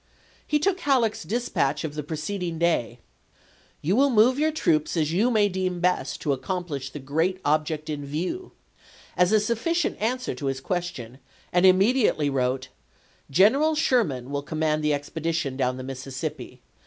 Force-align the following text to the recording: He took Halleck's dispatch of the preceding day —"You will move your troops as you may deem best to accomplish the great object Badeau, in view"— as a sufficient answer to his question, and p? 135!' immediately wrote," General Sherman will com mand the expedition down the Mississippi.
He 0.47 0.57
took 0.57 0.79
Halleck's 0.79 1.21
dispatch 1.21 1.83
of 1.83 1.93
the 1.93 2.01
preceding 2.01 2.57
day 2.57 2.97
—"You 3.83 3.95
will 3.95 4.09
move 4.09 4.39
your 4.39 4.51
troops 4.51 4.97
as 4.97 5.11
you 5.13 5.29
may 5.29 5.47
deem 5.47 5.79
best 5.79 6.21
to 6.21 6.33
accomplish 6.33 6.89
the 6.89 6.97
great 6.97 7.39
object 7.45 7.85
Badeau, 7.85 8.01
in 8.01 8.05
view"— 8.07 8.51
as 9.15 9.31
a 9.31 9.39
sufficient 9.39 10.01
answer 10.01 10.33
to 10.33 10.47
his 10.47 10.59
question, 10.59 11.19
and 11.53 11.65
p? 11.65 11.69
135!' 11.69 11.75
immediately 11.75 12.29
wrote," 12.31 12.69
General 13.29 13.75
Sherman 13.75 14.31
will 14.31 14.41
com 14.41 14.57
mand 14.57 14.83
the 14.83 14.91
expedition 14.95 15.55
down 15.55 15.77
the 15.77 15.83
Mississippi. 15.83 16.63